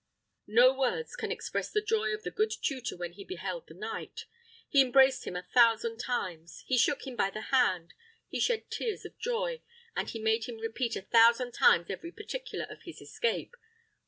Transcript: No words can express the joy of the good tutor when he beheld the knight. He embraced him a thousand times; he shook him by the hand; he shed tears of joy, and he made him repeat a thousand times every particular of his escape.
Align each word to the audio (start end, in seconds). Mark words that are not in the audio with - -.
No 0.47 0.73
words 0.73 1.15
can 1.15 1.31
express 1.31 1.69
the 1.69 1.79
joy 1.79 2.11
of 2.11 2.23
the 2.23 2.31
good 2.31 2.49
tutor 2.63 2.97
when 2.97 3.13
he 3.13 3.23
beheld 3.23 3.67
the 3.67 3.75
knight. 3.75 4.25
He 4.67 4.81
embraced 4.81 5.27
him 5.27 5.35
a 5.35 5.43
thousand 5.53 5.99
times; 5.99 6.63
he 6.65 6.75
shook 6.75 7.05
him 7.05 7.15
by 7.15 7.29
the 7.29 7.39
hand; 7.51 7.93
he 8.27 8.39
shed 8.39 8.71
tears 8.71 9.05
of 9.05 9.15
joy, 9.19 9.61
and 9.95 10.09
he 10.09 10.17
made 10.17 10.45
him 10.45 10.57
repeat 10.57 10.95
a 10.95 11.03
thousand 11.03 11.51
times 11.51 11.91
every 11.91 12.11
particular 12.11 12.65
of 12.65 12.81
his 12.81 12.99
escape. 12.99 13.55